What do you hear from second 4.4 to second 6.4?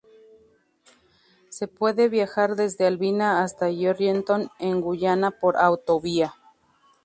en Guyana por autovía.